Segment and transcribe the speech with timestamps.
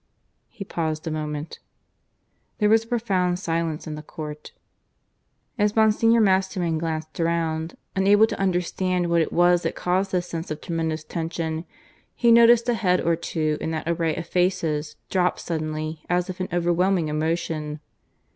[0.49, 1.59] He paused a moment.
[2.57, 4.51] There was a profound silence in the court.
[5.59, 10.49] As Monsignor Masterman glanced round, unable to understand what it was that caused this sense
[10.49, 11.65] of tremendous tension,
[12.15, 16.41] he noticed a head or two in that array of faces drop suddenly as if
[16.41, 17.79] in overwhelming emotion.